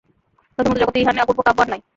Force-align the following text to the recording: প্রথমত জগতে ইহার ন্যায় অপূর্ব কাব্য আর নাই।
প্রথমত 0.59 0.77
জগতে 0.81 0.97
ইহার 0.99 1.13
ন্যায় 1.13 1.25
অপূর্ব 1.25 1.39
কাব্য 1.47 1.59
আর 1.63 1.69
নাই। 1.71 1.81